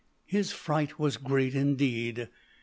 His 0.25 0.51
fright 0.51 0.97
was 0.97 1.17
great, 1.17 1.53
indeed. 1.53 2.27